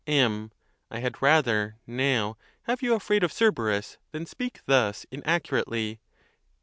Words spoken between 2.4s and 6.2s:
have you afraid of Cerberus than speak thus inaccurately.